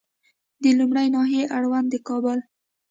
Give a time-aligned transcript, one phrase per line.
[0.61, 2.39] د لومړۍ ناحیې اړوند د کابل